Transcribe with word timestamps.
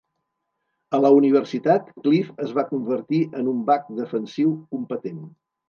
A 0.97 0.99
la 1.05 1.11
universitat, 1.17 1.91
Cliff 1.99 2.33
es 2.47 2.57
va 2.61 2.65
convertir 2.73 3.21
en 3.43 3.55
un 3.55 3.63
back 3.71 3.95
defensiu 4.03 4.59
competent. 4.77 5.25